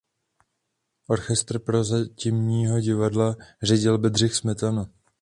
Orchestr 1.07 1.59
Prozatímního 1.59 2.79
divadla 2.79 3.35
řídil 3.63 3.97
Bedřich 3.97 4.35
Smetana. 4.35 4.89